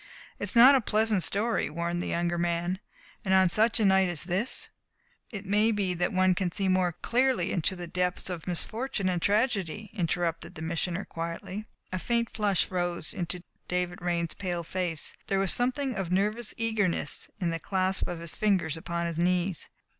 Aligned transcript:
"It 0.39 0.45
is 0.45 0.55
not 0.55 0.73
a 0.73 0.81
pleasant 0.81 1.21
story," 1.21 1.69
warned 1.69 2.01
the 2.01 2.07
younger 2.07 2.39
man, 2.39 2.79
"and 3.23 3.35
on 3.35 3.49
such 3.49 3.79
a 3.79 3.85
night 3.85 4.09
as 4.09 4.23
this" 4.23 4.67
"It 5.29 5.45
may 5.45 5.69
be 5.71 5.93
that 5.93 6.11
one 6.11 6.33
can 6.33 6.51
see 6.51 6.67
more 6.67 6.91
clearly 6.91 7.51
into 7.51 7.75
the 7.75 7.85
depths 7.85 8.27
of 8.27 8.47
misfortune 8.47 9.07
and 9.09 9.21
tragedy," 9.21 9.91
interrupted 9.93 10.55
the 10.55 10.63
Missioner 10.63 11.05
quietly. 11.05 11.65
A 11.93 11.99
faint 11.99 12.31
flush 12.31 12.71
rose 12.71 13.13
into 13.13 13.43
David 13.67 14.01
Raine's 14.01 14.33
pale 14.33 14.63
face. 14.63 15.15
There 15.27 15.37
was 15.37 15.53
something 15.53 15.93
of 15.93 16.11
nervous 16.11 16.55
eagerness 16.57 17.29
in 17.37 17.51
the 17.51 17.59
clasp 17.59 18.07
of 18.07 18.21
his 18.21 18.33
fingers 18.33 18.75
upon 18.75 19.05
his 19.05 19.19
knees. 19.19 19.69